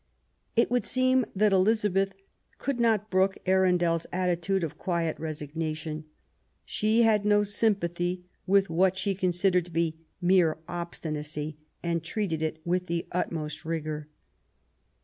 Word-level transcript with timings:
It 0.55 0.71
would 0.71 0.83
seem 0.83 1.25
that 1.35 1.53
Elizabeth 1.53 2.15
could 2.57 2.79
not 2.79 3.11
brook 3.11 3.37
ArundeFs 3.45 4.07
attitude 4.11 4.63
of 4.63 4.75
quiet 4.79 5.15
resignation. 5.19 6.05
She 6.65 7.03
had 7.03 7.23
no 7.23 7.43
sympathy 7.43 8.25
with 8.47 8.67
what 8.67 8.97
she 8.97 9.13
considered 9.13 9.65
to 9.65 9.71
be 9.71 9.99
mere 10.19 10.57
obstinacy, 10.67 11.59
and 11.83 12.03
treated 12.03 12.41
it 12.41 12.57
with 12.65 12.87
the 12.87 13.05
utmost 13.11 13.63
rigour. 13.63 14.07